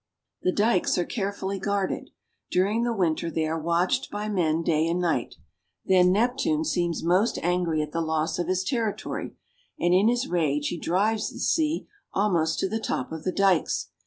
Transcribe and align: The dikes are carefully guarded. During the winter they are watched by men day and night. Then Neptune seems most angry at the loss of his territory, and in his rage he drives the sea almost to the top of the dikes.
The 0.41 0.51
dikes 0.51 0.97
are 0.97 1.05
carefully 1.05 1.59
guarded. 1.59 2.09
During 2.49 2.81
the 2.81 2.91
winter 2.91 3.29
they 3.29 3.45
are 3.47 3.59
watched 3.61 4.09
by 4.09 4.29
men 4.29 4.63
day 4.63 4.87
and 4.87 4.99
night. 4.99 5.35
Then 5.85 6.11
Neptune 6.11 6.65
seems 6.65 7.03
most 7.03 7.37
angry 7.43 7.83
at 7.83 7.91
the 7.91 8.01
loss 8.01 8.39
of 8.39 8.47
his 8.47 8.63
territory, 8.63 9.35
and 9.79 9.93
in 9.93 10.07
his 10.07 10.25
rage 10.27 10.69
he 10.69 10.79
drives 10.79 11.29
the 11.31 11.37
sea 11.37 11.85
almost 12.15 12.57
to 12.61 12.67
the 12.67 12.79
top 12.79 13.11
of 13.11 13.23
the 13.25 13.31
dikes. 13.31 13.89